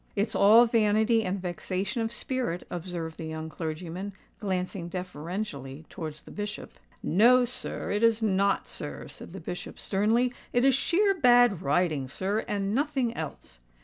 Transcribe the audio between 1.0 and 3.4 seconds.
and vexation of spirit," observed the